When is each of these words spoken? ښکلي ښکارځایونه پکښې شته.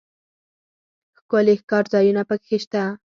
ښکلي 1.17 1.55
ښکارځایونه 1.61 2.21
پکښې 2.29 2.57
شته. 2.63 2.81